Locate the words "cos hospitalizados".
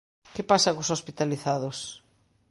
0.75-1.77